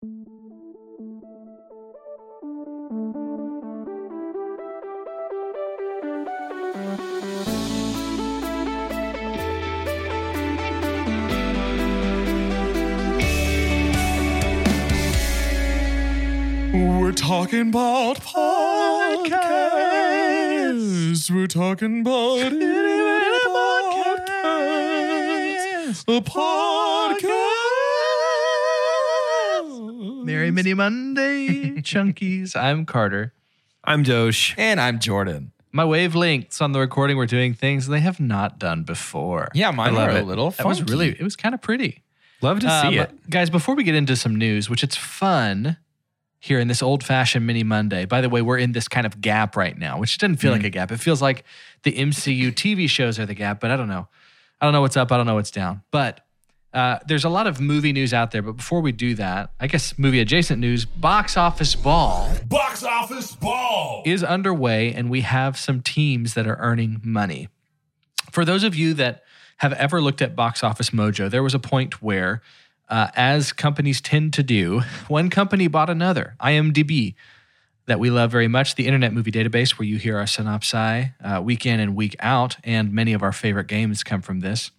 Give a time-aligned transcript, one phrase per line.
[0.00, 0.12] We're
[17.12, 19.30] talking about podcasts.
[21.28, 22.64] We're talking about podcast.
[26.06, 26.67] A podcast.
[30.28, 32.54] Merry Mini Monday, Chunkies.
[32.60, 33.32] I'm Carter.
[33.82, 34.54] I'm Doge.
[34.58, 35.52] And I'm Jordan.
[35.72, 39.48] My wavelengths on the recording were doing things they have not done before.
[39.54, 40.24] Yeah, mine I love were a it.
[40.26, 42.02] little That was really, it was kind of pretty.
[42.42, 43.30] Love to Uh, see but it.
[43.30, 45.78] Guys, before we get into some news, which it's fun
[46.40, 48.04] here in this old fashioned mini Monday.
[48.04, 50.62] By the way, we're in this kind of gap right now, which doesn't feel like
[50.62, 50.92] a gap.
[50.92, 51.42] It feels like
[51.84, 54.08] the MCU TV shows are the gap, but I don't know.
[54.60, 55.10] I don't know what's up.
[55.10, 55.84] I don't know what's down.
[55.90, 56.20] But
[56.74, 58.42] uh, there's a lot of movie news out there.
[58.42, 63.34] But before we do that, I guess movie adjacent news Box Office Ball Box office
[63.36, 64.02] ball.
[64.04, 67.48] is underway, and we have some teams that are earning money.
[68.30, 69.22] For those of you that
[69.58, 72.42] have ever looked at Box Office Mojo, there was a point where,
[72.88, 77.14] uh, as companies tend to do, one company bought another, IMDb,
[77.86, 81.40] that we love very much, the Internet Movie Database, where you hear our synopsi uh,
[81.40, 84.70] week in and week out, and many of our favorite games come from this.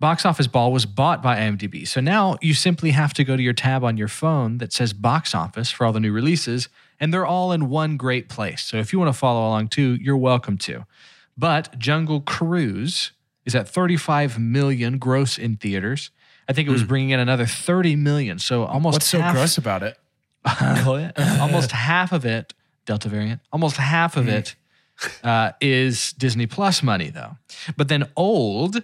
[0.00, 1.86] Box Office Ball was bought by IMDb.
[1.86, 4.94] So now you simply have to go to your tab on your phone that says
[4.94, 8.62] Box Office for all the new releases, and they're all in one great place.
[8.62, 10.86] So if you want to follow along too, you're welcome to.
[11.36, 13.12] But Jungle Cruise
[13.44, 16.10] is at 35 million gross in theaters.
[16.48, 18.38] I think it was bringing in another 30 million.
[18.38, 19.98] So almost What's so half, gross about it?
[21.40, 22.54] almost half of it,
[22.86, 24.56] Delta variant, almost half of it
[25.22, 27.36] uh, is Disney Plus money, though.
[27.76, 28.82] But then old,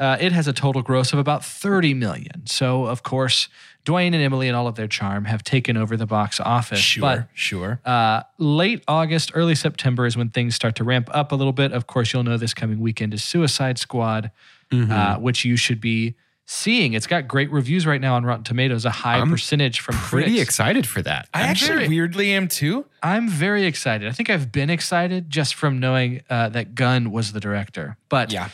[0.00, 2.46] uh, it has a total gross of about 30 million.
[2.46, 3.48] So, of course,
[3.84, 6.80] Dwayne and Emily and all of their charm have taken over the box office.
[6.80, 7.80] Sure, But sure.
[7.84, 11.72] uh, late August, early September is when things start to ramp up a little bit.
[11.72, 14.30] Of course, you'll know this coming weekend is Suicide Squad,
[14.72, 16.14] uh, which you should be
[16.46, 16.94] seeing.
[16.94, 20.30] It's got great reviews right now on Rotten Tomatoes, a high I'm percentage from Pretty
[20.32, 20.42] critics.
[20.42, 21.28] excited for that.
[21.32, 22.86] I actually very- weirdly am too.
[23.02, 24.08] I'm very excited.
[24.08, 27.96] I think I've been excited just from knowing uh, that Gunn was the director.
[28.08, 28.48] But Yeah.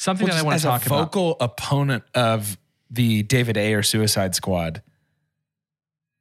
[0.00, 0.86] Something that I want to talk about.
[0.86, 1.04] As a about.
[1.12, 2.58] vocal opponent of
[2.90, 4.82] the David Ayer Suicide Squad.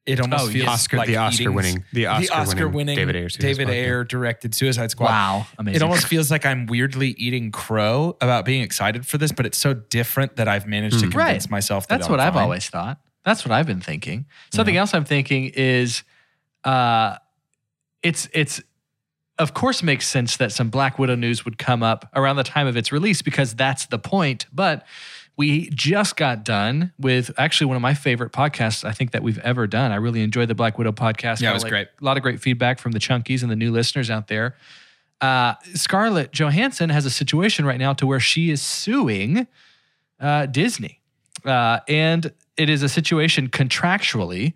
[0.05, 3.29] It almost Oh, feels Oscar- like the Oscar eating- winning- the Oscar winning David Ayer
[3.29, 4.03] Suicide David Squad, yeah.
[4.07, 5.05] Directed Suicide Squad.
[5.09, 5.75] Wow, amazing.
[5.75, 9.57] It almost feels like I'm weirdly eating crow about being excited for this, but it's
[9.57, 11.19] so different that I've managed to convince Hmm.
[11.19, 11.49] Right.
[11.51, 12.43] myself that That's I'm what I've fine.
[12.43, 12.99] always thought.
[13.23, 14.25] That's what I've been thinking.
[14.51, 16.03] Something else I'm thinking is
[16.63, 17.17] uh
[18.01, 18.61] it's it's
[19.39, 22.67] of course makes sense that some Black Widow news would come up around the time
[22.67, 24.45] of its release because that's the point.
[24.53, 24.85] But
[25.37, 29.39] we just got done with actually one of my favorite podcasts I think that we've
[29.39, 29.93] ever done.
[29.93, 31.39] I really enjoyed the Black Widow podcast.
[31.39, 31.87] Yeah, it was like, great.
[31.99, 34.57] A lot of great feedback from the chunkies and the new listeners out there.
[35.21, 39.47] Uh, Scarlett Johansson has a situation right now to where she is suing
[40.19, 40.99] uh, Disney.
[41.45, 44.53] Uh, and it is a situation contractually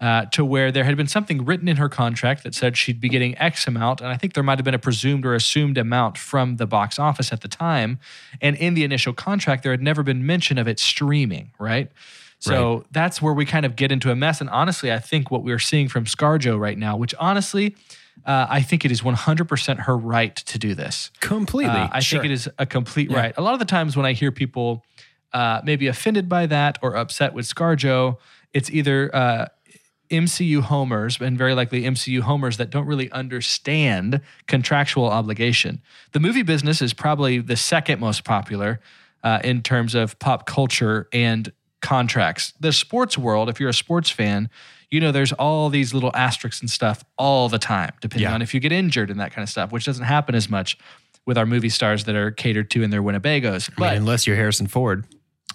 [0.00, 3.08] uh, to where there had been something written in her contract that said she'd be
[3.08, 4.00] getting X amount.
[4.00, 6.98] And I think there might have been a presumed or assumed amount from the box
[6.98, 7.98] office at the time.
[8.40, 11.90] And in the initial contract, there had never been mention of it streaming, right?
[12.40, 14.40] So that's where we kind of get into a mess.
[14.40, 17.74] And honestly, I think what we're seeing from Scarjo right now, which honestly,
[18.24, 21.10] uh, I think it is 100% her right to do this.
[21.18, 21.74] Completely.
[21.74, 22.20] Uh, I Sure.
[22.20, 23.34] think it is a complete right.
[23.36, 24.84] A lot of the times when I hear people
[25.32, 28.18] uh, maybe offended by that or upset with ScarJo,
[28.54, 29.46] it's either uh,
[30.10, 35.80] MCU homers and very likely MCU homers that don't really understand contractual obligation.
[36.12, 38.80] The movie business is probably the second most popular
[39.22, 41.52] uh, in terms of pop culture and
[41.82, 42.52] contracts.
[42.60, 44.48] The sports world, if you're a sports fan,
[44.90, 48.34] you know there's all these little asterisks and stuff all the time, depending Yeah.
[48.34, 50.78] on if you get injured and that kind of stuff, which doesn't happen as much
[51.26, 53.68] with our movie stars that are catered to in their Winnebagos.
[53.68, 55.04] I mean, But unless you're Harrison Ford,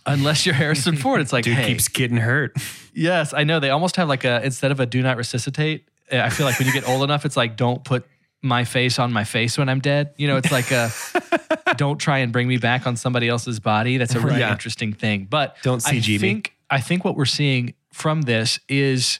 [0.05, 2.55] unless you're Harrison Ford, it's like, dude hey, keeps getting hurt.
[2.94, 3.59] yes, I know.
[3.59, 5.88] They almost have like a instead of a do not resuscitate.
[6.11, 8.05] uh, I feel like when you get old enough, it's like don't put
[8.41, 10.13] my face on my face when I'm dead.
[10.17, 10.89] You know, it's like a
[11.77, 13.97] don't try and bring me back on somebody else's body.
[13.97, 14.51] That's a really Yeah.
[14.51, 15.27] interesting thing.
[15.29, 16.17] But Don't I CG me.
[16.17, 19.19] think I think what we're seeing from this is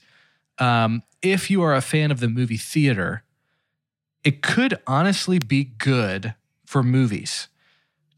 [0.60, 3.24] um, if you are a fan of the movie theater,
[4.24, 7.48] it could honestly be good for movies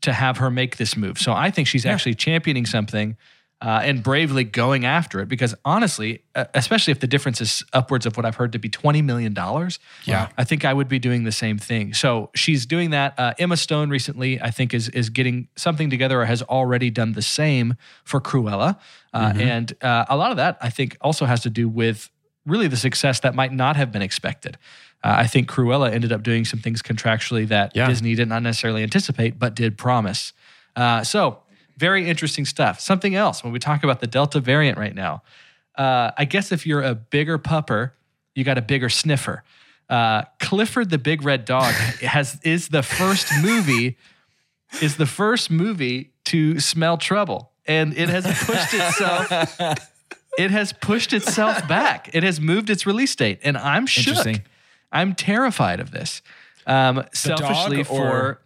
[0.05, 1.19] to have her make this move.
[1.19, 1.93] So I think she's yeah.
[1.93, 3.17] actually championing something
[3.61, 8.05] uh, and bravely going after it because honestly, uh, especially if the difference is upwards
[8.05, 9.35] of what I've heard to be $20 million,
[10.03, 10.29] yeah.
[10.37, 11.93] I think I would be doing the same thing.
[11.93, 13.17] So she's doing that.
[13.17, 17.13] Uh, Emma Stone recently, I think, is, is getting something together or has already done
[17.13, 18.77] the same for Cruella.
[19.13, 19.39] Uh, mm-hmm.
[19.41, 22.09] And uh, a lot of that, I think, also has to do with
[22.45, 24.57] really the success that might not have been expected.
[25.05, 27.87] Uh, I think Cruella ended up doing some things contractually that yeah.
[27.87, 30.33] Disney did not necessarily anticipate, but did promise.
[30.75, 31.43] Uh, so,
[31.77, 32.79] very interesting stuff.
[32.79, 35.21] Something else when we talk about the Delta variant right now.
[35.75, 37.91] Uh, I guess if you're a bigger pupper,
[38.33, 39.43] you got a bigger sniffer.
[39.87, 41.71] Uh, Clifford the Big Red Dog
[42.01, 43.97] has is the first movie
[44.81, 49.59] is the first movie to smell trouble, and it has pushed itself.
[50.39, 52.09] it has pushed itself back.
[52.13, 54.41] It has moved its release date, and I'm shook.
[54.95, 56.21] I'm terrified of this.
[56.65, 58.39] Um, selfishly for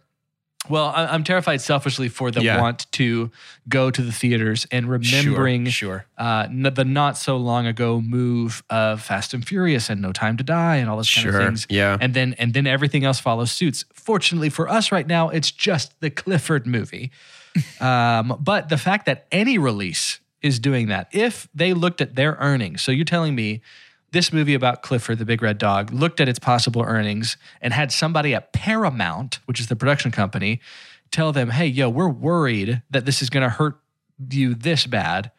[0.68, 2.60] well, I'm terrified selfishly for the yeah.
[2.60, 3.30] want to
[3.68, 6.24] go to the theaters and remembering sure, sure.
[6.26, 10.44] Uh, the not so long ago move of Fast and Furious and No Time to
[10.44, 11.32] Die and all those sure.
[11.32, 11.66] kind of things.
[11.70, 13.86] Yeah, and then and then everything else follows suits.
[13.94, 17.10] Fortunately for us right now, it's just the Clifford movie.
[17.80, 22.36] um, but the fact that any release is doing that, if they looked at their
[22.38, 23.62] earnings, so you're telling me
[24.12, 27.92] this movie about Clifford the Big Red Dog looked at its possible earnings and had
[27.92, 30.60] somebody at Paramount, which is the production company,
[31.10, 33.78] tell them, "Hey, yo, we're worried that this is going to hurt
[34.30, 35.30] you this bad."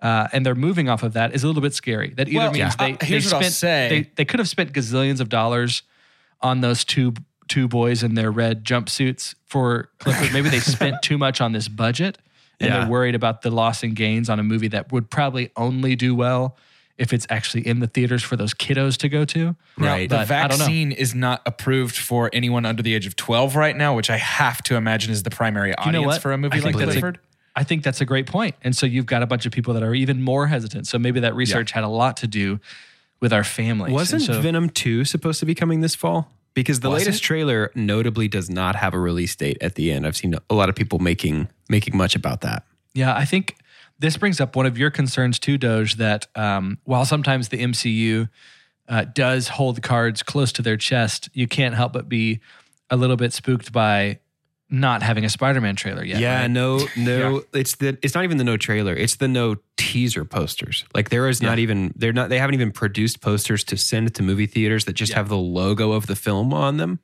[0.00, 2.14] Uh, and they're moving off of that is a little bit scary.
[2.14, 2.86] That either well, means yeah.
[2.86, 3.60] they, uh, they spent
[3.90, 5.82] they, they could have spent gazillions of dollars
[6.40, 7.14] on those two
[7.48, 10.32] two boys in their red jumpsuits for Clifford.
[10.32, 12.18] Maybe they spent too much on this budget
[12.60, 12.80] and yeah.
[12.80, 16.14] they're worried about the loss and gains on a movie that would probably only do
[16.14, 16.56] well
[16.98, 19.54] if it's actually in the theaters for those kiddos to go to.
[19.76, 20.10] Right.
[20.10, 23.94] Now, the vaccine is not approved for anyone under the age of 12 right now,
[23.94, 26.74] which I have to imagine is the primary audience you know for a movie like
[26.74, 27.20] Clifford.
[27.54, 28.54] I think that's a great point.
[28.62, 30.86] And so you've got a bunch of people that are even more hesitant.
[30.86, 31.76] So maybe that research yeah.
[31.76, 32.60] had a lot to do
[33.20, 33.92] with our families.
[33.92, 36.30] Wasn't so, Venom 2 supposed to be coming this fall?
[36.54, 37.24] Because the latest it?
[37.24, 40.06] trailer notably does not have a release date at the end.
[40.06, 42.64] I've seen a lot of people making making much about that.
[42.94, 43.56] Yeah, I think
[43.98, 45.96] this brings up one of your concerns too, Doge.
[45.96, 48.28] That um, while sometimes the MCU
[48.88, 52.40] uh, does hold cards close to their chest, you can't help but be
[52.90, 54.20] a little bit spooked by
[54.70, 56.20] not having a Spider-Man trailer yet.
[56.20, 56.50] Yeah, right?
[56.50, 57.36] no, no.
[57.36, 57.60] yeah.
[57.60, 58.94] It's the it's not even the no trailer.
[58.94, 60.84] It's the no teaser posters.
[60.94, 61.48] Like there is yeah.
[61.48, 64.94] not even they're not they haven't even produced posters to send to movie theaters that
[64.94, 65.16] just yeah.
[65.16, 67.00] have the logo of the film on them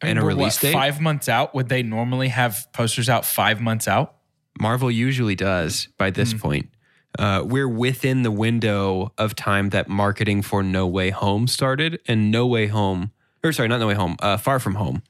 [0.00, 0.72] I mean, and a release what, date.
[0.72, 4.16] Five months out, would they normally have posters out five months out?
[4.60, 6.40] Marvel usually does by this mm.
[6.40, 6.70] point.
[7.18, 12.30] Uh, we're within the window of time that marketing for No Way Home started, and
[12.30, 13.12] No Way Home,
[13.42, 15.02] or sorry, not No Way Home, uh, Far From Home.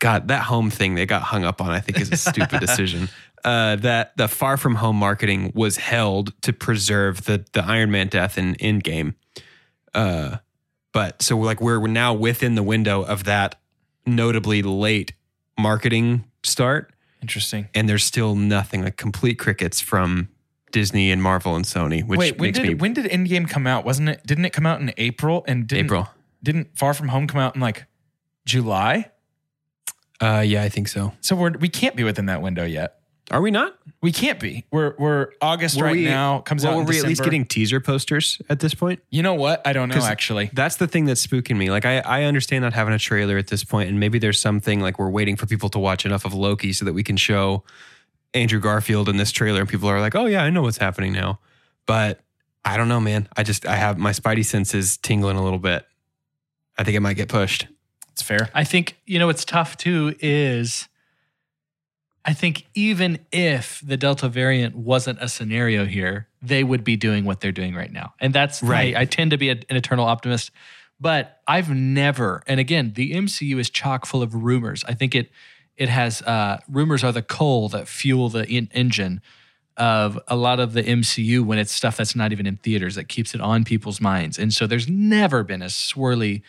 [0.00, 3.08] God, that home thing they got hung up on, I think, is a stupid decision.
[3.44, 8.08] Uh, that the Far From Home marketing was held to preserve the the Iron Man
[8.08, 9.14] death in Endgame.
[9.94, 10.36] Uh,
[10.92, 13.56] but so like we're now within the window of that
[14.06, 15.12] notably late
[15.58, 17.68] marketing start Interesting.
[17.74, 20.28] And there's still nothing like complete crickets from
[20.72, 22.06] Disney and Marvel and Sony.
[22.06, 23.84] Which Wait, when makes did me when did Endgame come out?
[23.84, 24.26] Wasn't it?
[24.26, 25.44] Didn't it come out in April?
[25.46, 26.08] And didn't, April
[26.42, 27.86] didn't Far From Home come out in like
[28.46, 29.10] July?
[30.20, 31.12] Uh, yeah, I think so.
[31.20, 32.99] So we're we can't be within that window yet.
[33.30, 33.78] Are we not?
[34.02, 34.64] We can't be.
[34.72, 36.40] We're we're August were right we, now.
[36.40, 36.76] Comes well, out.
[36.78, 37.06] Were we December.
[37.06, 39.00] at least getting teaser posters at this point?
[39.10, 39.64] You know what?
[39.66, 40.02] I don't know.
[40.02, 41.70] Actually, that's the thing that's spooking me.
[41.70, 44.80] Like I I understand not having a trailer at this point, and maybe there's something
[44.80, 47.62] like we're waiting for people to watch enough of Loki so that we can show
[48.34, 51.12] Andrew Garfield in this trailer, and people are like, oh yeah, I know what's happening
[51.12, 51.38] now.
[51.86, 52.20] But
[52.64, 53.28] I don't know, man.
[53.36, 55.86] I just I have my spidey senses tingling a little bit.
[56.76, 57.68] I think it might get pushed.
[58.12, 58.50] It's fair.
[58.54, 60.88] I think you know what's tough too is
[62.24, 67.24] I think even if the Delta variant wasn't a scenario here, they would be doing
[67.24, 68.14] what they're doing right now.
[68.20, 68.94] And that's right.
[68.94, 70.50] I, I tend to be a, an eternal optimist,
[71.00, 74.84] but I've never, and again, the MCU is chock full of rumors.
[74.86, 75.30] I think it
[75.76, 79.22] it has uh, rumors are the coal that fuel the in- engine
[79.78, 83.08] of a lot of the MCU when it's stuff that's not even in theaters that
[83.08, 84.38] keeps it on people's minds.
[84.38, 86.42] And so there's never been as swirly,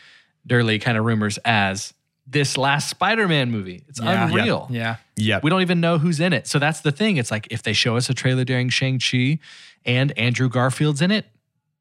[0.46, 1.94] dirly kind of rumors as
[2.32, 3.84] this last Spider-Man movie.
[3.88, 4.28] It's yeah.
[4.28, 4.68] unreal.
[4.72, 4.98] Yeah.
[5.16, 5.40] Yeah.
[5.44, 6.48] We don't even know who's in it.
[6.48, 7.18] So that's the thing.
[7.18, 9.40] It's like if they show us a trailer during Shang-Chi
[9.86, 11.26] and Andrew Garfield's in it,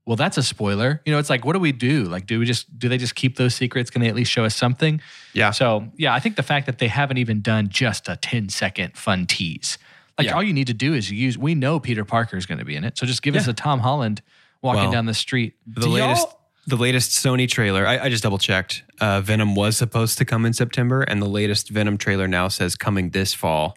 [0.07, 1.01] well, that's a spoiler.
[1.05, 2.05] You know, it's like, what do we do?
[2.05, 3.91] Like, do we just do they just keep those secrets?
[3.91, 5.01] Can they at least show us something?
[5.35, 5.53] Yeah.
[5.53, 8.97] So yeah, I think the fact that they haven't even done just a 10 second
[8.97, 9.79] fun tease.
[10.19, 10.35] Like yeah.
[10.35, 12.75] all you need to do is use we know Peter Parker is going to be
[12.75, 12.99] in it.
[12.99, 13.43] So just give yeah.
[13.43, 14.21] us a Tom Holland
[14.63, 15.55] walking well, down the street.
[15.67, 16.27] The Do latest
[16.67, 18.83] the latest Sony trailer, I, I just double checked.
[19.01, 22.77] Uh, Venom was supposed to come in September, and the latest Venom trailer now says
[22.77, 23.77] coming this fall.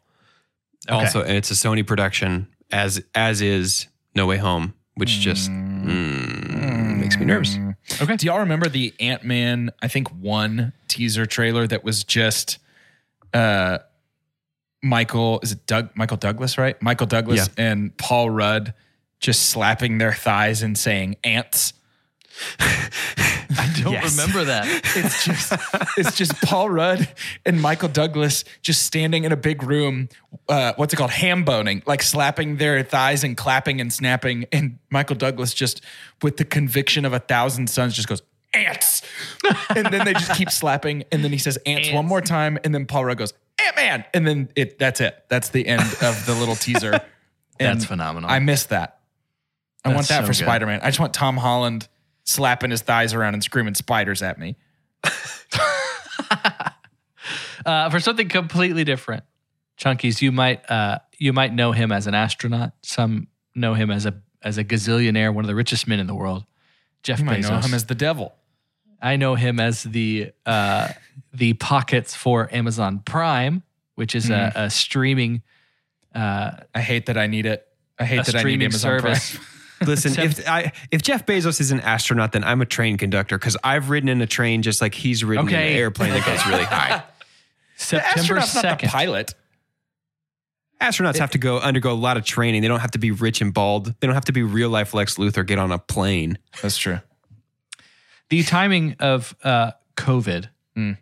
[0.90, 0.96] Okay.
[0.96, 5.86] Also, and it's a Sony production, as as is No Way Home, which just mm,
[5.86, 7.58] mm, makes me nervous.
[8.02, 8.18] Okay.
[8.18, 9.72] Do y'all remember the Ant Man?
[9.82, 12.60] I think one teaser trailer that was just
[13.34, 13.80] uh,
[14.82, 15.40] Michael.
[15.42, 15.90] Is it Doug?
[15.96, 16.80] Michael Douglas, right?
[16.82, 17.66] Michael Douglas yeah.
[17.66, 18.74] and Paul Rudd
[19.20, 21.74] just slapping their thighs and saying "ants."
[22.60, 24.18] I don't yes.
[24.18, 24.66] remember that.
[24.96, 25.54] It's just
[25.98, 27.08] it's just Paul Rudd
[27.46, 30.10] and Michael Douglas just standing in a big room.
[30.50, 31.12] Uh, what's it called?
[31.12, 34.46] Ham boning, like slapping their thighs and clapping and snapping.
[34.52, 35.82] And Michael Douglas just
[36.22, 38.22] with the conviction of a thousand suns just goes
[38.54, 39.02] ants,
[39.75, 41.04] and then they just keep slapping.
[41.12, 41.96] And then he says ants, ants.
[41.96, 45.24] one more time, and then Paul Rudd goes Ant Man, and then it that's it.
[45.30, 47.02] That's the end of the little teaser.
[47.60, 48.30] that's phenomenal.
[48.30, 49.00] I missed that.
[49.86, 50.80] I that's want that so for Spider Man.
[50.82, 51.88] I just want Tom Holland
[52.24, 54.56] slapping his thighs around and screaming spiders at me.
[57.65, 59.24] uh, for something completely different,
[59.77, 62.74] Chunkies, you might uh, you might know him as an astronaut.
[62.82, 66.15] Some know him as a as a gazillionaire, one of the richest men in the
[66.15, 66.46] world.
[67.01, 67.27] Jeff you Bezos.
[67.27, 68.34] might know him as the devil.
[69.01, 70.89] I know him as the uh,
[71.34, 73.63] the pockets for Amazon Prime,
[73.96, 74.48] which is mm.
[74.48, 74.58] a, hmm.
[74.60, 75.42] a, streaming.
[76.15, 77.68] Uh, I hate that I need it.
[78.00, 79.36] I hate that I need Amazon service.
[79.36, 79.48] Prime.
[79.88, 83.58] Listen, if I if Jeff Bezos is an astronaut, then I'm a train conductor because
[83.63, 85.68] I've ridden in a train just like he's ridden okay.
[85.68, 87.04] in an airplane that goes really high.
[87.75, 88.90] September second.
[88.90, 89.34] pilot.
[90.82, 92.62] Astronauts it, have to go undergo a lot of training.
[92.62, 93.96] They don't have to be rich and bald.
[94.00, 95.46] They don't have to be real life Lex Luthor.
[95.46, 96.38] Get on a plane.
[96.62, 97.00] That's true.
[98.30, 100.98] The timing of uh, COVID, mm.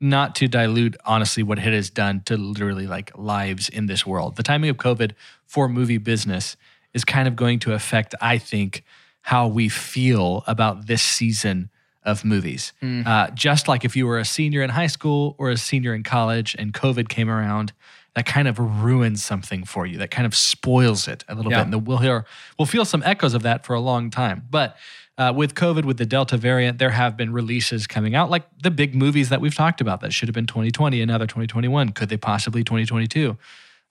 [0.00, 4.36] not to dilute honestly what it has done to literally like lives in this world.
[4.36, 5.12] The timing of COVID
[5.46, 6.56] for movie business
[6.94, 8.84] is kind of going to affect, I think,
[9.22, 11.70] how we feel about this season
[12.04, 12.72] of movies.
[12.82, 13.06] Mm.
[13.06, 16.02] Uh, just like if you were a senior in high school or a senior in
[16.02, 17.72] college and COVID came around,
[18.14, 19.98] that kind of ruins something for you.
[19.98, 21.64] That kind of spoils it a little yeah.
[21.64, 21.74] bit.
[21.74, 22.24] And we'll hear,
[22.58, 24.46] we'll feel some echoes of that for a long time.
[24.50, 24.76] But
[25.18, 28.70] uh, with COVID, with the Delta variant, there have been releases coming out, like the
[28.70, 31.90] big movies that we've talked about that should have been 2020 and now they're 2021.
[31.90, 33.36] Could they possibly 2022?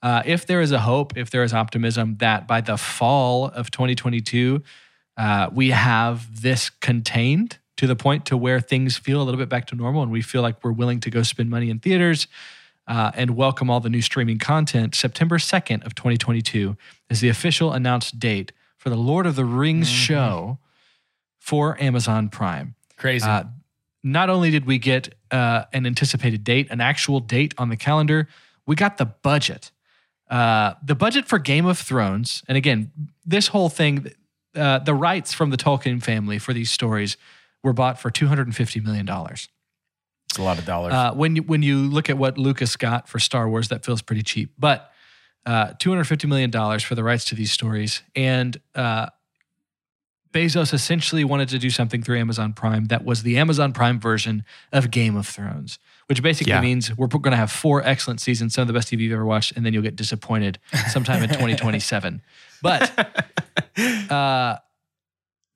[0.01, 3.71] Uh, if there is a hope, if there is optimism that by the fall of
[3.71, 4.61] 2022,
[5.17, 9.49] uh, we have this contained to the point to where things feel a little bit
[9.49, 12.27] back to normal and we feel like we're willing to go spend money in theaters
[12.87, 14.95] uh, and welcome all the new streaming content.
[14.95, 16.77] September 2nd of 2022
[17.09, 19.95] is the official announced date for the Lord of the Rings mm-hmm.
[19.95, 20.59] show
[21.39, 22.75] for Amazon Prime.
[22.97, 23.25] Crazy.
[23.25, 23.43] Uh,
[24.03, 28.27] not only did we get uh, an anticipated date, an actual date on the calendar,
[28.65, 29.71] we got the budget.
[30.29, 32.91] Uh, the budget for Game of Thrones, and again,
[33.25, 34.11] this whole thing,
[34.55, 37.15] uh, the rights from the Tolkien family for these stories
[37.63, 39.47] were bought for two hundred and fifty million dollars.
[40.29, 40.93] It's a lot of dollars.
[40.93, 44.01] Uh, when you when you look at what Lucas got for Star Wars, that feels
[44.01, 44.51] pretty cheap.
[44.59, 44.91] But
[45.45, 49.07] uh, two hundred fifty million dollars for the rights to these stories, and uh,
[50.33, 54.43] Bezos essentially wanted to do something through Amazon Prime that was the Amazon Prime version
[54.73, 56.61] of Game of Thrones, which basically yeah.
[56.61, 59.25] means we're going to have four excellent seasons, some of the best TV you've ever
[59.25, 60.59] watched, and then you'll get disappointed
[60.89, 62.21] sometime in 2027.
[62.61, 62.91] But
[64.11, 64.57] uh,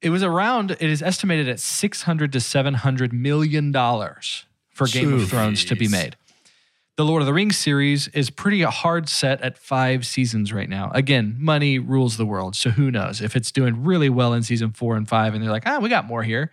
[0.02, 5.24] it was around, it is estimated at 600 to 700 million dollars for Game Jeez.
[5.24, 6.16] of Thrones to be made
[7.02, 10.92] the Lord of the Rings series is pretty hard set at five seasons right now.
[10.94, 12.56] Again, money rules the world.
[12.56, 13.22] So who knows?
[13.22, 15.90] If it's doing really well in season four and five and they're like, ah, we
[15.90, 16.52] got more here,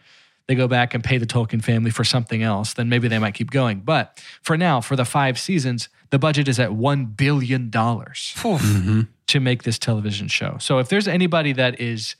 [0.48, 3.34] they go back and pay the Tolkien family for something else, then maybe they might
[3.34, 3.80] keep going.
[3.80, 9.00] But for now, for the five seasons, the budget is at $1 billion mm-hmm.
[9.26, 10.56] to make this television show.
[10.58, 12.16] So if there's anybody that is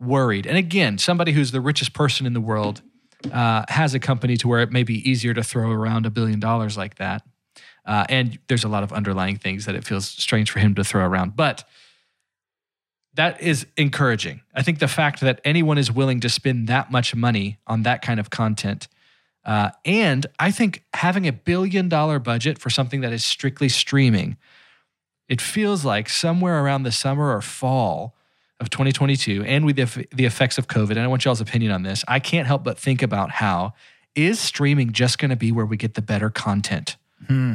[0.00, 2.82] worried, and again, somebody who's the richest person in the world
[3.32, 6.38] uh, has a company to where it may be easier to throw around a billion
[6.40, 7.22] dollars like that
[7.86, 10.84] uh, and there's a lot of underlying things that it feels strange for him to
[10.84, 11.36] throw around.
[11.36, 11.64] But
[13.16, 14.42] that is encouraging.
[14.54, 18.02] I think the fact that anyone is willing to spend that much money on that
[18.02, 18.88] kind of content.
[19.44, 24.36] Uh, and I think having a billion dollar budget for something that is strictly streaming,
[25.28, 28.14] it feels like somewhere around the summer or fall
[28.58, 31.82] of 2022, and with the, the effects of COVID, and I want y'all's opinion on
[31.82, 33.74] this, I can't help but think about how
[34.14, 36.96] is streaming just going to be where we get the better content?
[37.26, 37.54] Hmm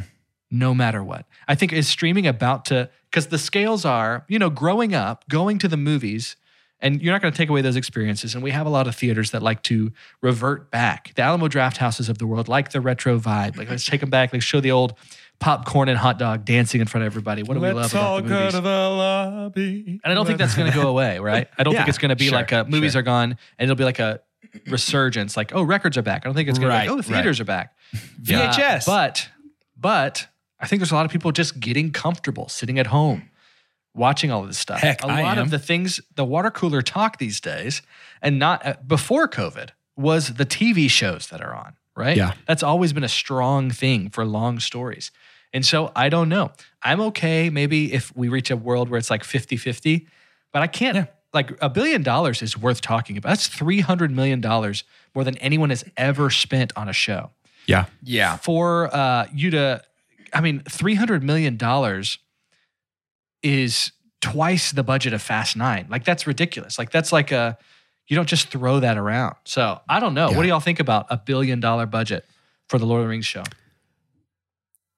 [0.52, 1.26] no matter what.
[1.48, 5.58] I think is streaming about to because the scales are, you know, growing up, going
[5.60, 6.36] to the movies,
[6.80, 8.34] and you're not going to take away those experiences.
[8.36, 9.92] And we have a lot of theaters that like to
[10.22, 11.14] revert back.
[11.16, 13.58] The Alamo Draft Houses of the world like the retro vibe.
[13.58, 14.34] Like let's take them back.
[14.34, 14.96] Let's show the old
[15.40, 17.44] popcorn and hot dog dancing in front of everybody.
[17.44, 18.38] What do we love about the movies?
[18.38, 20.00] Go to the lobby.
[20.04, 21.48] and I don't think that's going to go away, right?
[21.58, 23.00] I don't think it's going to be sure, like a movies sure.
[23.00, 24.22] are gone and it'll be like a
[24.68, 26.24] resurgence, like oh records are back.
[26.24, 27.76] I don't think it's going Right, to be like, oh the theaters are back.
[28.22, 28.86] VHS.
[28.86, 29.30] But
[29.78, 30.28] but
[30.62, 33.30] I think there's a lot of people just getting comfortable sitting at home
[33.94, 34.80] watching all of this stuff.
[34.80, 35.44] Heck, a I lot am.
[35.46, 37.82] of the things the water cooler talk these days
[38.22, 42.16] and not uh, before COVID was the TV shows that are on, right?
[42.16, 42.34] Yeah.
[42.48, 45.12] That's always been a strong thing for long stories.
[45.54, 46.52] And so I don't know.
[46.82, 50.08] I'm okay maybe if we reach a world where it's like 50-50,
[50.54, 53.30] but I can't like a billion dollars is worth talking about.
[53.30, 57.32] That's 300 million dollars more than anyone has ever spent on a show
[57.68, 57.86] Yeah.
[58.04, 58.38] yeah.
[58.38, 59.82] for uh, you to,
[60.34, 62.20] I mean, three hundred million dollars
[63.44, 65.88] is twice the budget of Fast Nine.
[65.90, 66.78] Like that's ridiculous.
[66.78, 67.58] Like that's like a,
[68.08, 69.36] you don't just throw that around.
[69.46, 70.32] So I don't know.
[70.32, 72.26] What do y'all think about a billion dollar budget
[72.70, 73.44] for the Lord of the Rings show?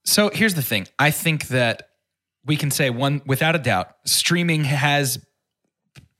[0.05, 0.87] So here's the thing.
[0.99, 1.89] I think that
[2.45, 5.19] we can say one without a doubt, streaming has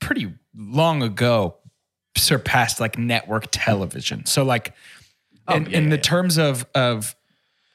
[0.00, 1.56] pretty long ago
[2.16, 4.24] surpassed like network television.
[4.26, 4.72] So like
[5.48, 7.14] oh, in, in the terms of of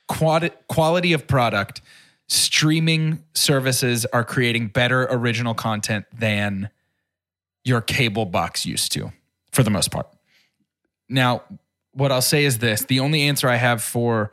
[0.09, 1.81] quali- quality of product,
[2.27, 6.69] streaming services are creating better original content than
[7.63, 9.13] your cable box used to,
[9.53, 10.07] for the most part.
[11.07, 11.43] Now,
[11.93, 14.31] what I'll say is this the only answer I have for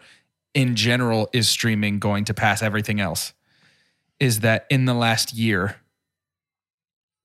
[0.54, 3.32] in general is streaming going to pass everything else
[4.18, 5.76] is that in the last year,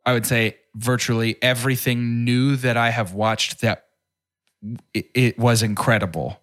[0.05, 3.85] I would say virtually everything new that I have watched that
[4.93, 6.41] it was incredible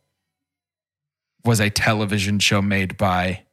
[1.45, 3.45] was a television show made by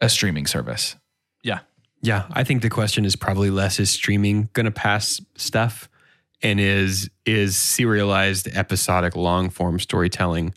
[0.00, 0.96] a streaming service.
[1.42, 1.60] Yeah.
[2.00, 5.88] Yeah, I think the question is probably less is streaming going to pass stuff
[6.42, 10.54] and is is serialized episodic long form storytelling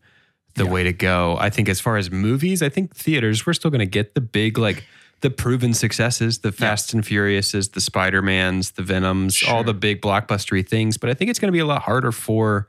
[0.53, 1.37] the way to go.
[1.39, 4.21] I think as far as movies, I think theaters we're still going to get the
[4.21, 4.85] big like
[5.21, 10.67] the proven successes, the Fast and Furiouses, the Spider-Mans, the Venoms, all the big blockbustery
[10.67, 12.67] things, but I think it's going to be a lot harder for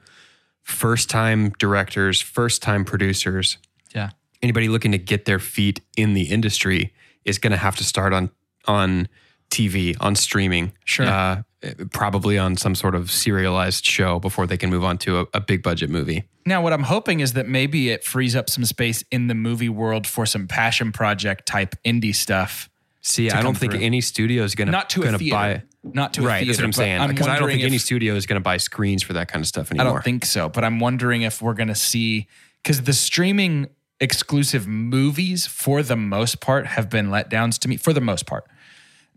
[0.63, 3.59] first-time directors, first-time producers
[3.95, 4.11] Yeah.
[4.43, 6.93] anybody looking to get their feet in the industry
[7.25, 8.31] is going to have to start on
[8.67, 9.09] on
[9.51, 11.07] TV, on streaming, Sure.
[11.07, 11.43] uh,
[11.91, 15.41] probably on some sort of serialized show before they can move on to a, a
[15.41, 16.25] big budget movie.
[16.47, 19.69] Now, what I'm hoping is that maybe it frees up some space in the movie
[19.69, 22.71] world for some passion project type indie stuff.
[23.03, 23.83] See, I don't come think through.
[23.83, 25.37] any studio is going to Not to a gonna theater.
[25.37, 25.63] buy.
[25.85, 26.53] Not to a right, theater.
[26.53, 27.09] that's what I'm saying.
[27.09, 29.49] Because I don't think any studio is going to buy screens for that kind of
[29.49, 29.87] stuff anymore.
[29.87, 32.29] I don't think so, but I'm wondering if we're going to see
[32.63, 33.69] because the streaming
[34.01, 37.77] exclusive movies, for the most part, have been letdowns to me.
[37.77, 38.47] For the most part,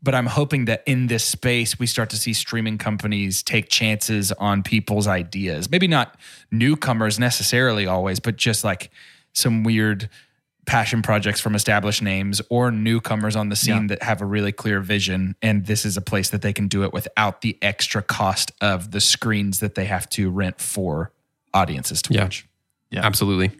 [0.01, 4.31] but I'm hoping that in this space we start to see streaming companies take chances
[4.33, 5.69] on people's ideas.
[5.69, 6.15] Maybe not
[6.51, 8.91] newcomers necessarily always, but just like
[9.33, 10.09] some weird
[10.65, 14.79] passion projects from established names or newcomers on the scene that have a really clear
[14.81, 18.51] vision and this is a place that they can do it without the extra cost
[18.61, 21.11] of the screens that they have to rent for
[21.53, 22.23] audiences to Yeah.
[22.23, 22.47] watch.
[22.89, 23.05] Yeah.
[23.05, 23.51] Absolutely.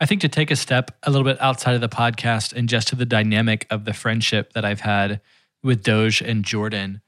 [0.00, 2.88] I think to take a step a little bit outside of the podcast and just
[2.88, 5.20] to the dynamic of the friendship that I've had
[5.62, 7.00] with Doge and Jordan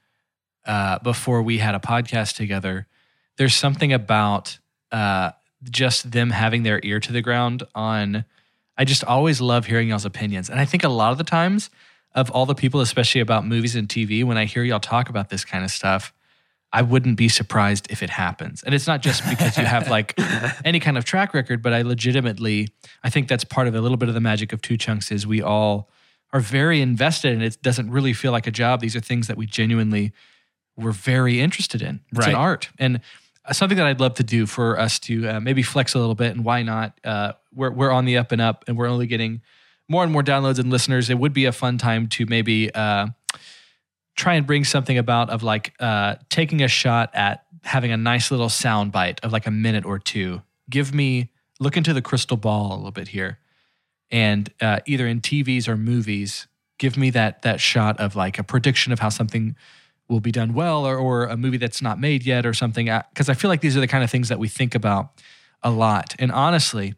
[0.65, 2.87] uh, before we had a podcast together,
[3.37, 4.57] there's something about
[4.91, 5.31] uh,
[5.69, 8.25] just them having their ear to the ground on.
[8.79, 10.49] I just always love hearing y'all's opinions.
[10.49, 11.69] And I think a lot of the times,
[12.15, 15.29] of all the people, especially about movies and TV, when I hear y'all talk about
[15.29, 16.13] this kind of stuff,
[16.71, 18.63] I wouldn't be surprised if it happens.
[18.63, 20.13] And it's not just because you have like
[20.65, 22.69] any kind of track record, but I legitimately,
[23.03, 25.27] I think that's part of a little bit of the magic of Two Chunks is
[25.27, 25.89] we all
[26.31, 28.79] are very invested and it doesn't really feel like a job.
[28.79, 30.13] These are things that we genuinely
[30.77, 31.99] were very interested in.
[32.11, 32.69] It's an art.
[32.79, 33.01] And
[33.45, 36.15] uh, something that I'd love to do for us to uh, maybe flex a little
[36.15, 36.97] bit and why not?
[37.03, 39.41] Uh, we're, we're on the up and up and we're only getting
[39.87, 41.09] more and more downloads and listeners.
[41.09, 43.07] It would be a fun time to maybe uh,
[44.15, 48.31] try and bring something about of like uh, taking a shot at having a nice
[48.31, 50.41] little sound bite of like a minute or two.
[50.69, 53.39] Give me look into the crystal ball a little bit here,
[54.11, 58.43] and uh, either in TVs or movies, give me that that shot of like a
[58.43, 59.55] prediction of how something
[60.07, 62.85] will be done well, or or a movie that's not made yet, or something.
[62.85, 65.11] Because I feel like these are the kind of things that we think about
[65.63, 66.15] a lot.
[66.19, 66.93] And honestly,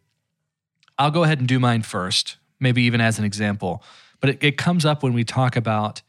[1.01, 3.83] I'll go ahead and do mine first, maybe even as an example.
[4.19, 6.03] But it, it comes up when we talk about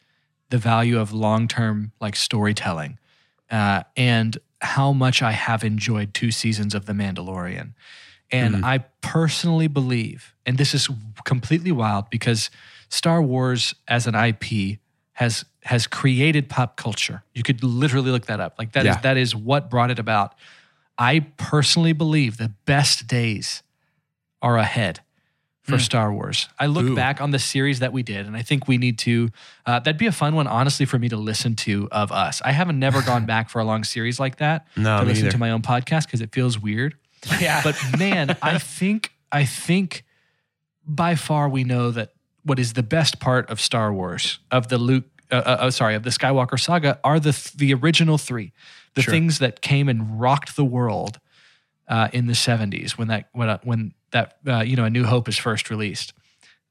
[0.50, 2.98] the value of long term like storytelling
[3.50, 7.72] uh, and how much I have enjoyed two seasons of The Mandalorian.
[8.30, 10.88] And I personally believe, and this is
[11.24, 12.50] completely wild because
[12.88, 14.78] Star Wars as an IP
[15.14, 17.22] has has created pop culture.
[17.34, 18.56] You could literally look that up.
[18.58, 19.00] Like that is Yeah.
[19.00, 20.34] that is what brought it about.
[20.98, 23.62] I personally believe the best days
[24.42, 25.00] are ahead
[25.62, 26.48] for Star Wars.
[26.58, 29.30] I look back on the series that we did, and I think we need to.
[29.64, 32.42] Uh, that'd be a fun one, honestly, for me to listen to of us.
[32.44, 35.32] I haven't never gone back for a long series like that No, to listen neither.
[35.32, 36.94] to my own podcast because it feels weird.
[37.40, 37.62] Yeah.
[37.62, 40.04] But man, I think I think
[40.84, 42.10] by far we know that
[42.42, 45.94] what is the best part of Star Wars of the Luke, uh, uh, uh, sorry,
[45.94, 48.52] of the Skywalker saga are the the original three,
[48.94, 51.20] the things that came and rocked the world
[51.92, 55.04] uh, in the '70s when that when uh, when that uh, you know A New
[55.04, 56.14] Hope is first released,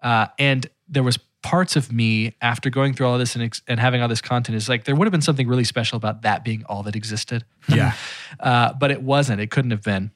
[0.02, 3.62] uh, and there was parts of me after going through all of this and, ex-
[3.68, 6.24] and having all this content is like there would have been something really special about
[6.24, 7.46] that being all that existed.
[7.70, 7.94] Yeah.
[8.40, 9.40] uh, but it wasn't.
[9.40, 10.12] It couldn't have been.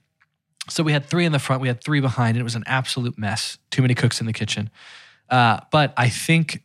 [0.67, 2.63] So we had three in the front, we had three behind, and it was an
[2.65, 3.59] absolute mess.
[3.69, 4.71] Too many cooks in the kitchen.
[5.29, 6.63] Uh, but I think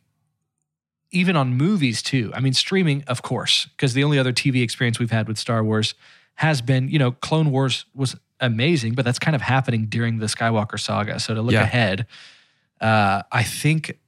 [1.11, 2.31] even on movies too.
[2.33, 5.63] I mean, streaming, of course, because the only other TV experience we've had with Star
[5.63, 5.93] Wars
[6.35, 10.25] has been, you know, Clone Wars was amazing, but that's kind of happening during the
[10.25, 11.19] Skywalker saga.
[11.19, 11.61] So to look Yeah.
[11.63, 12.07] ahead,
[12.81, 13.99] uh, I think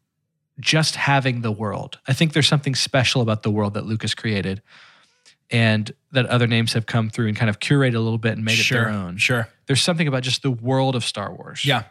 [0.59, 4.61] just having the world, I think there's something special about the world that Lucas created
[5.49, 8.43] and that other names have come through and kind of curated a little bit and
[8.43, 9.17] made it their own.
[9.17, 9.47] Sure.
[9.67, 11.83] There's something about just the world of Star Wars Yeah.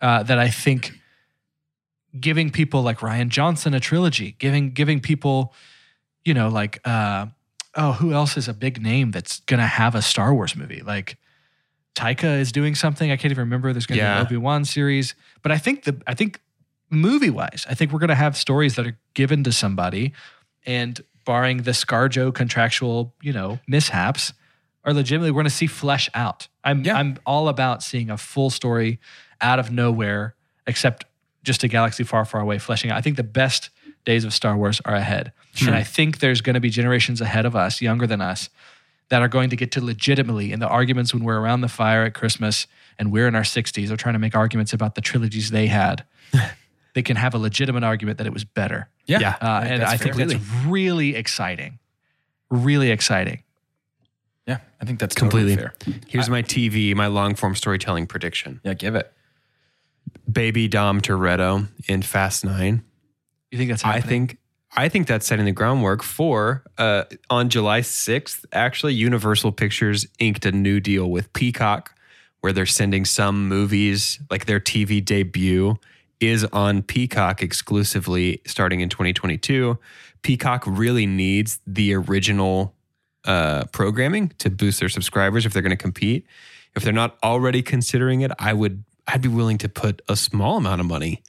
[0.00, 0.92] uh, that I think
[2.18, 5.54] giving people like Rian Johnson a trilogy, giving giving people,
[6.24, 7.26] you know, like uh,
[7.76, 10.82] oh, who else is a big name that's gonna have a Star Wars movie?
[10.82, 11.16] Like
[11.94, 13.10] Taika is doing something.
[13.10, 13.72] I can't even remember.
[13.72, 16.40] There's gonna be an Obi Wan series, but I think the I think
[16.90, 20.12] movie wise, I think we're gonna have stories that are given to somebody,
[20.64, 24.32] and barring the ScarJo contractual, you know, mishaps,
[24.84, 26.48] are legitimately we're gonna see flesh out.
[26.64, 26.96] I'm Yeah.
[26.96, 29.00] I'm all about seeing a full story
[29.40, 30.34] out of nowhere,
[30.66, 31.04] except
[31.42, 32.98] just a galaxy far, far away, fleshing out.
[32.98, 33.70] I think the best
[34.04, 35.32] days of Star Wars are ahead.
[35.66, 38.48] And I think there's going to be generations ahead of us, younger than us,
[39.10, 42.04] that are going to get to legitimately, in the arguments when we're around the fire
[42.04, 42.66] at Christmas
[42.98, 46.04] and we're in our 60s, are trying to make arguments about the trilogies they had.
[46.94, 48.88] they can have a legitimate argument that it was better.
[49.06, 49.18] Yeah.
[49.20, 49.36] Yeah.
[49.40, 51.78] Uh, and I think that's really exciting.
[52.50, 53.42] Really exciting.
[54.46, 54.58] yeah.
[54.80, 55.56] I think that's Completely.
[55.56, 56.00] totally fair.
[56.08, 58.60] Here's my TV, my long form storytelling prediction.
[58.64, 58.74] Yeah.
[58.74, 59.12] Give it.
[60.30, 62.84] Baby Dom Toretto in Fast Nine.
[63.50, 64.38] You think that's I think
[64.76, 68.44] I think that's setting the groundwork for uh, on July 6th.
[68.52, 71.94] Actually, Universal Pictures inked a new deal with Peacock,
[72.40, 75.76] where they're sending some movies, like their TV debut,
[76.20, 79.78] is on Peacock exclusively starting in 2022.
[80.22, 82.74] Peacock really needs the original
[83.24, 86.26] uh, programming to boost their subscribers if they're going to compete.
[86.76, 90.56] If they're not already considering it, I would I'd be willing to put a small
[90.56, 91.22] amount of money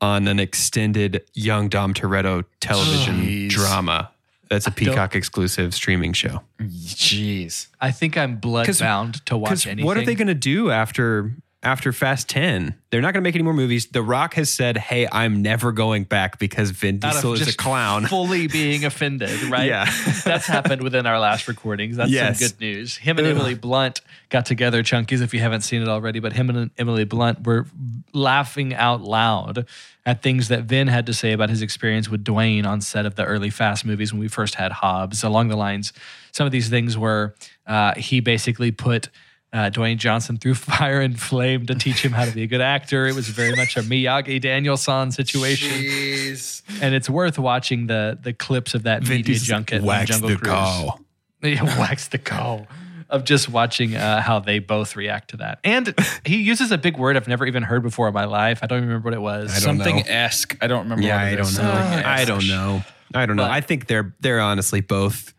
[0.00, 3.50] on an extended Young Dom Toretto television Jeez.
[3.50, 4.10] drama.
[4.48, 6.40] That's a Peacock exclusive streaming show.
[6.60, 7.68] Jeez.
[7.80, 9.86] I think I'm blood bound to watch Because anything.
[9.86, 11.30] what are they going to do after
[11.62, 12.74] after Fast Ten?
[12.90, 13.86] They're not going to make any more movies.
[13.86, 17.56] The Rock has said, "Hey, I'm never going back because Vin Out Diesel is a
[17.56, 19.66] clown." fully being offended, right?
[19.66, 19.84] Yeah.
[20.24, 21.96] That's happened within our last recordings.
[21.96, 22.38] That's Yes.
[22.40, 22.96] some good news.
[22.96, 26.50] Him and Emily Blunt got together, chunkies, if you haven't seen it already, but him
[26.50, 27.66] and Emily Blunt were
[28.12, 29.66] laughing out loud
[30.06, 33.14] at things that Vin had to say about his experience with Dwayne on set of
[33.16, 35.22] the early Fast movies when we first had Hobbs.
[35.22, 35.92] Along the lines,
[36.32, 37.34] some of these things were
[37.66, 39.10] uh, he basically put
[39.52, 42.60] uh, Dwayne Johnson through fire and flame to teach him how to be a good
[42.60, 43.06] actor.
[43.06, 46.62] It was very much a Miyagi Danielson situation Jeez.
[46.80, 50.90] and it's worth watching the the clips of that media junket on Jungle Cruise.
[51.42, 52.66] Yeah, wax the cow
[53.08, 55.58] of just watching uh, how they both react to that.
[55.64, 58.60] And he uses a big word I've never even heard before in my life.
[58.62, 59.62] I don't even remember what it was.
[59.62, 60.56] Something esque.
[60.60, 61.02] I don't remember.
[61.02, 61.44] Yeah, what it I don't know.
[61.44, 62.82] Something I don't know.
[63.14, 63.44] I don't know.
[63.44, 65.34] I think they're they're honestly both.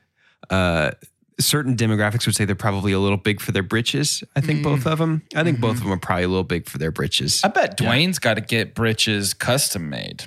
[0.49, 0.91] Uh,
[1.39, 4.23] certain demographics would say they're probably a little big for their britches.
[4.35, 4.63] I think mm.
[4.63, 5.23] both of them.
[5.35, 5.77] I think both mm-hmm.
[5.77, 7.41] of them are probably a little big for their britches.
[7.43, 10.25] I bet Dwayne's got to get britches custom made.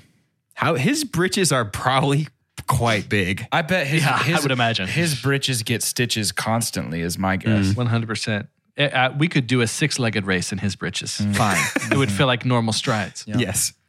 [0.55, 2.29] How his britches are probably
[2.67, 3.47] quite big.
[3.53, 4.87] I bet his, Yeah, I would imagine.
[4.87, 7.01] his britches get stitches constantly.
[7.01, 7.69] Is my guess.
[7.69, 7.77] Mm.
[7.77, 8.49] One hundred percent.
[8.77, 11.19] Eh, uh, We could do a six-legged race in his britches.
[11.19, 11.37] Mm.
[11.37, 13.25] Fine, it would feel like normal strides.
[13.27, 13.73] Yes.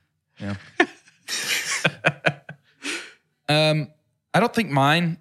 [3.48, 3.90] Um,
[4.34, 5.18] I don't think mine,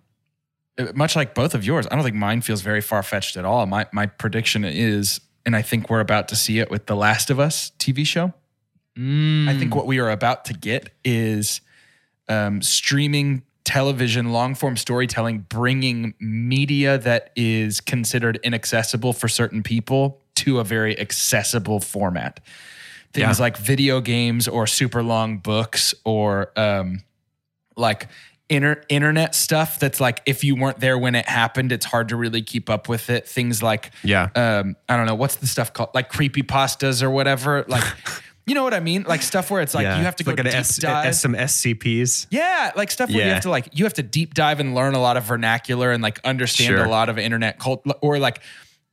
[0.94, 3.66] much like both of yours, I don't think mine feels very far fetched at all.
[3.66, 7.30] My my prediction is, and I think we're about to see it with the Last
[7.30, 8.32] of Us TV show.
[9.48, 11.60] I think what we are about to get is
[12.28, 20.20] um, streaming television, long form storytelling, bringing media that is considered inaccessible for certain people
[20.36, 22.40] to a very accessible format.
[23.12, 27.02] Things like video games or super long books or um,
[27.76, 28.08] like
[28.48, 32.16] inter- internet stuff that's like if you weren't there when it happened, it's hard to
[32.16, 33.26] really keep up with it.
[33.26, 34.28] Things like Yeah.
[34.36, 37.64] um, I don't know what's the stuff called like creepy pastas or whatever.
[37.68, 37.84] Like
[38.46, 39.04] You know what I mean?
[39.08, 39.96] Like stuff where it's like yeah.
[39.96, 41.06] you have to go Look at deep S- dive.
[41.06, 42.26] S- some SCPs.
[42.28, 44.92] Yeah, like stuff where you have to like you have to deep dive and learn
[44.94, 46.84] a lot of vernacular and like understand Sure.
[46.84, 48.42] a lot of internet cult or like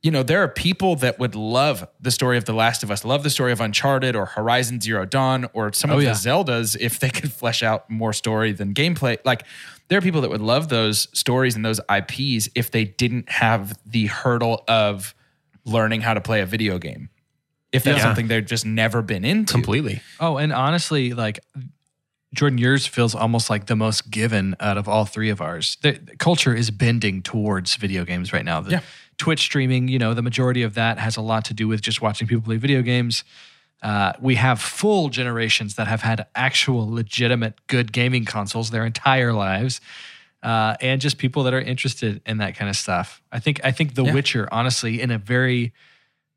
[0.02, 3.04] you know there are people that would love the story of The Last of Us,
[3.04, 6.10] love the story of Uncharted or Horizon Zero Dawn or some Oh, of yeah.
[6.10, 9.18] the Zeldas if they could flesh out more story than gameplay.
[9.24, 9.44] Like
[9.88, 13.78] there are people that would love those stories and those IPs if they didn't have
[13.86, 15.14] the hurdle of
[15.64, 17.08] learning how to play a video game.
[17.70, 18.02] If that's Yeah.
[18.02, 19.52] something they've just never been into.
[19.52, 20.02] Completely.
[20.20, 21.38] Oh, and honestly, like
[22.34, 25.76] Jordan, yours feels almost like the most given out of all three of ours.
[25.82, 28.60] The, the culture is bending towards video games right now.
[28.62, 28.80] The Yeah.
[29.22, 32.02] Twitch streaming, you know, the majority of that has a lot to do with just
[32.02, 33.22] watching people play video games.
[33.80, 39.32] Uh, we have full generations that have had actual, legitimate, good gaming consoles their entire
[39.32, 39.80] lives,
[40.42, 43.22] uh, and just people that are interested in that kind of stuff.
[43.30, 43.60] I think.
[43.62, 44.12] I think The Yeah.
[44.12, 45.72] Witcher, honestly, in a very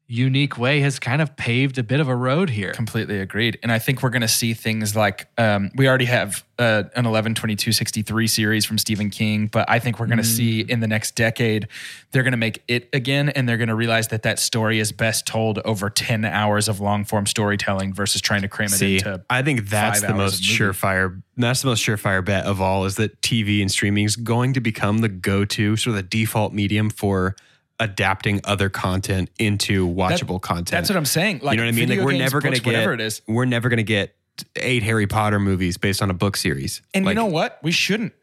[0.07, 2.71] unique way, has kind of paved a bit of a road here.
[2.73, 3.57] Completely agreed.
[3.63, 7.05] And I think we're going to see things like um, we already have uh, an
[7.05, 10.79] 11 22 63 series from Stephen King, but I think we're going to see in
[10.79, 11.67] the next decade,
[12.11, 14.91] they're going to make it again and they're going to realize that that story is
[14.91, 18.97] best told over 10 hours of long form storytelling versus trying to cram it See,
[18.97, 19.23] into.
[19.29, 21.21] I think that's five the most surefire.
[21.35, 22.85] That's the most surefire bet of all.
[22.85, 26.53] Is that TV and streaming is going to become the go-to, sort of the default
[26.53, 27.35] medium for
[27.79, 30.71] adapting other content into watchable content.
[30.71, 31.39] That's what I'm saying.
[31.41, 31.89] Like, you know what I mean?
[31.89, 33.21] Like we're games, never going to get whatever it is.
[33.27, 34.15] We're never going to get
[34.55, 36.81] eight Harry Potter movies based on a book series.
[36.93, 37.59] And Like, you know what?
[37.63, 38.13] We shouldn't.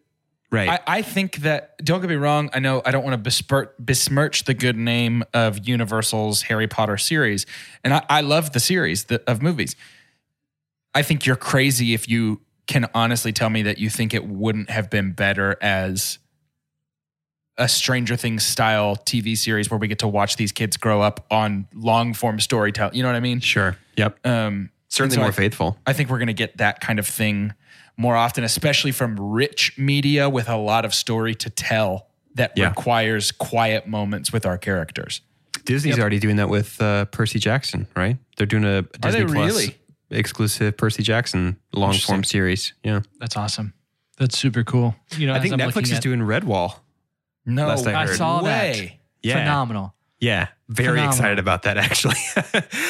[0.51, 0.81] right?
[0.87, 2.51] I, I think that don't get me wrong.
[2.53, 6.97] I know I don't want to besmirch, besmirch the good name of Universal's Harry Potter
[6.97, 7.47] series,
[7.85, 9.77] and I, I love the series the, of movies.
[10.95, 14.71] I think you're crazy if you can honestly tell me that you think it wouldn't
[14.71, 16.19] have been better as
[17.59, 21.27] a Stranger Things style TV series where we get to watch these kids grow up
[21.31, 22.95] on long form storytelling.
[22.95, 23.41] You know what I mean?
[23.41, 23.77] sure.
[23.97, 24.27] Yep.
[24.27, 25.79] Um, Certainly so more I- faithful.
[25.87, 27.53] I think we're going to get that kind of thing
[27.97, 32.69] more often, especially from rich media with a lot of story to tell that Yeah.
[32.71, 35.21] requires quiet moments with our characters.
[35.67, 38.17] Disney's already doing that with uh, Percy Jackson, right?
[38.37, 39.77] They're doing a Disney Plus really?
[40.11, 42.73] exclusive Percy Jackson long form series.
[42.83, 43.03] Yeah.
[43.21, 43.75] That's awesome.
[44.19, 44.95] That's super cool.
[45.17, 46.77] You know, I think I'm Netflix is at- doing Redwall.
[47.45, 48.17] No, Last I I heard.
[48.17, 49.01] saw way.
[49.23, 49.35] Yeah.
[49.39, 49.95] phenomenal.
[50.21, 50.49] Yeah.
[50.69, 51.11] Very Phenomenal.
[51.11, 52.15] excited about that actually.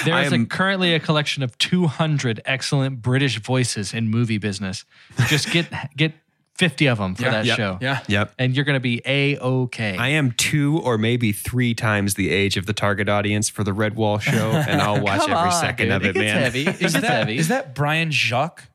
[0.05, 4.85] there is am- a, currently a collection of 200 excellent British voices in movie business.
[5.29, 6.13] Just get get
[6.59, 7.79] 50 of them for Yeah, that yep, show.
[7.81, 8.01] Yeah.
[8.07, 8.35] Yep.
[8.39, 9.97] And you're going to be a okay.
[9.97, 13.73] I am two or maybe three times the age of the target audience for the
[13.73, 16.43] Redwall show, and I'll watch every second of it, it gets man.
[16.43, 16.67] heavy.
[16.67, 17.39] It Is that, heavy.
[17.39, 18.69] is that Brian Jacques?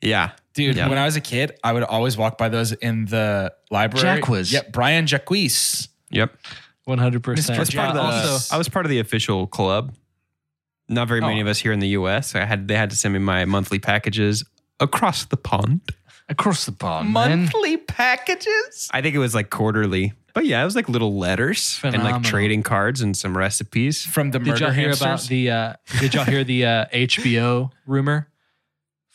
[0.00, 0.88] Yeah, Dude, Yeah.
[0.88, 4.20] when I was a kid, I would always walk by those in the library.
[4.20, 4.50] Jacques.
[4.52, 5.30] Yep, Brian Jacques.
[6.10, 6.36] Yep.
[6.88, 7.54] 100%.
[7.54, 9.94] I was, part of the, also, I was part of the official club.
[10.88, 11.42] Not very many Oh.
[11.42, 12.34] of us here in the U.S.
[12.34, 14.44] I had they had to send me my monthly packages
[14.80, 15.80] across the pond.
[16.28, 17.40] across the pond, man.
[17.40, 18.88] Monthly packages?
[18.92, 22.22] I think it was like quarterly, but yeah, it was like little letters and like
[22.22, 24.04] trading cards and some recipes.
[24.04, 25.02] From the Did murder y'all hear hamsters?
[25.02, 25.50] about the?
[25.50, 28.28] Uh, did y'all hear the uh, HBO rumor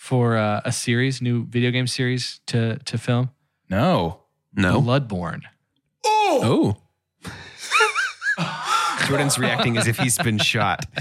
[0.02, 3.30] for uh, a series, new video game series to to film?
[3.70, 4.18] no.
[4.54, 4.82] No.
[4.82, 5.44] Bloodborne.
[6.04, 6.76] Oh.
[7.24, 7.36] oh.
[9.08, 10.86] Jordan's reacting as if he's been shot.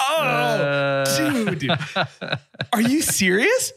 [0.00, 1.04] Oh,
[1.56, 1.70] dude.
[2.72, 3.72] Are you serious?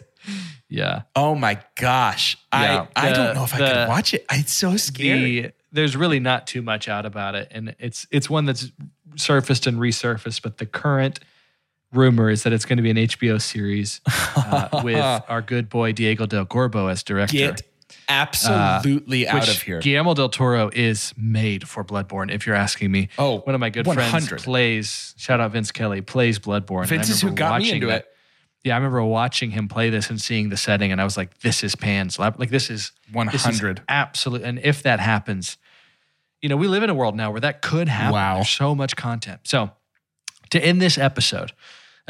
[0.70, 1.02] Yeah.
[1.16, 2.38] Oh my gosh.
[2.54, 4.24] Yeah, I, I don't know if I can watch it.
[4.32, 5.42] It's so scary.
[5.42, 8.72] The, there's really not too much out about it, and it's it's one that's
[9.16, 10.44] surfaced and resurfaced.
[10.44, 11.20] But the current
[11.94, 14.02] rumor is that it's going to be an HBO series
[14.36, 17.38] uh, with our good boy Diego del Gorbo as director.
[17.38, 17.62] Get
[18.08, 19.80] absolutely out of here.
[19.80, 22.32] Guillermo del Toro is made for Bloodborne.
[22.32, 24.10] If you're asking me, Oh, one of my good 100.
[24.28, 25.14] friends plays.
[25.18, 26.86] Shout out Vince Kelly plays Bloodborne.
[26.88, 28.08] Vince is who got me into that- it.
[28.64, 31.40] Yeah, I remember watching him play this and seeing the setting, and I was like,
[31.40, 32.40] "This is Pan's Lab.
[32.40, 33.82] Like this is this is 100.
[33.90, 35.58] absolute." And if that happens,
[36.44, 38.14] you know, we live in a world now where that could happen.
[38.14, 38.36] Wow.
[38.36, 39.40] There's so much content.
[39.46, 39.72] So,
[40.52, 41.54] to end this episode,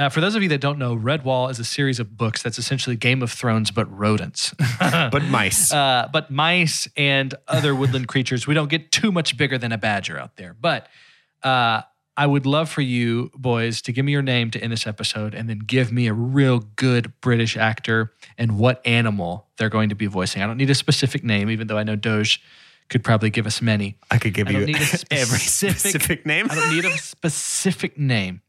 [0.02, 2.58] uh, for those of you that don't know, Redwall is a series of books that's
[2.58, 4.54] essentially Game of Thrones but rodents.
[4.80, 5.72] But mice.
[5.72, 9.78] Uh, but mice and other woodland creatures, we don't get too much bigger than a
[9.78, 10.56] badger out there.
[10.60, 10.88] But
[11.44, 11.82] uh,
[12.18, 15.36] I would love for you boys to give me your name to end this episode
[15.36, 19.96] and then give me a real good British actor and what animal they're going to
[19.96, 20.42] be voicing.
[20.42, 22.42] I don't need a specific name, even though I know Doge
[22.90, 23.98] could probably give us many.
[24.10, 24.80] I could give I don't you need a
[25.12, 26.48] every specific- specific name.
[26.50, 28.42] I don't need a specific name,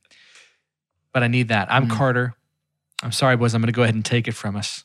[1.12, 1.70] but I need that.
[1.72, 2.34] I'm Carter.
[3.02, 3.54] I'm sorry, boys.
[3.54, 4.84] I'm going to go ahead and take it from us.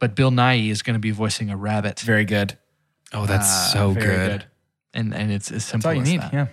[0.00, 2.00] But Bill Nighy is going to be voicing a rabbit.
[2.00, 2.56] Very good.
[3.12, 4.30] Oh, that's Ah, so Very good.
[4.40, 4.44] good.
[4.94, 6.20] and and it's as That's simple all you as need.
[6.22, 6.32] that.
[6.32, 6.46] Yeah.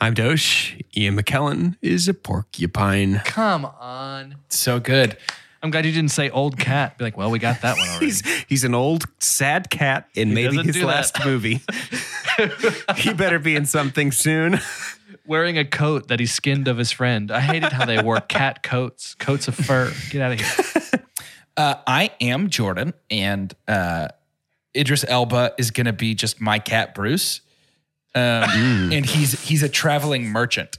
[0.00, 0.76] I'm Doge.
[0.96, 3.20] Ian McKellen is a porcupine.
[3.24, 4.36] Come on.
[4.48, 5.16] So good.
[5.62, 6.98] I'm glad you didn't say old cat.
[6.98, 8.06] Be like, well, we got that one already.
[8.06, 10.86] He's he's an old sad cat in maybe his do that.
[10.86, 11.62] last movie.
[12.96, 14.60] he better be in something soon.
[15.26, 17.30] Wearing a coat that he skinned of his friend.
[17.30, 19.90] I hated how they wore cat coats, coats of fur.
[20.10, 21.00] Get out of here.
[21.56, 24.08] Uh, I am Jordan, and uh,
[24.76, 27.42] Idris Elba is going to be just my cat Bruce,
[28.14, 30.78] um, and he's he's a traveling merchant,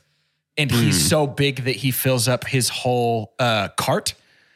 [0.58, 4.16] and he's so big that he fills up his whole uh, cart.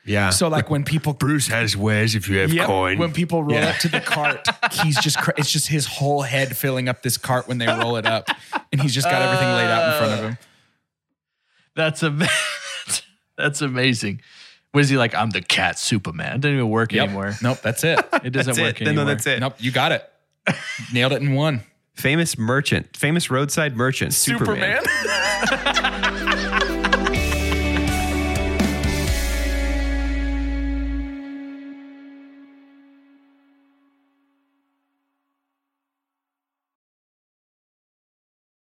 [0.10, 0.32] Yeah.
[0.32, 2.66] So like when people Bruce has wares if you have Yep.
[2.66, 2.98] coin.
[2.98, 3.70] When people roll Yeah.
[3.70, 4.46] up to the cart,
[4.84, 7.96] he's just cra- it's just his whole head filling up this cart when they roll
[7.96, 8.28] it up,
[8.72, 10.32] and he's just got everything laid out in front of him.
[10.34, 10.46] Uh,
[11.76, 12.24] that's am-
[13.38, 14.22] That's amazing.
[14.74, 16.36] Was he like, I'm the cat Superman?
[16.36, 17.04] It Doesn't even work Yep.
[17.06, 17.36] anymore.
[17.42, 18.00] Nope, that's it.
[18.24, 18.88] It doesn't work it.
[18.88, 19.06] Anymore.
[19.06, 19.40] no, that's it.
[19.40, 20.10] Nope, you got it.
[20.94, 21.62] Nailed it in one.
[21.96, 24.82] Famous merchant, famous roadside merchant, Superman.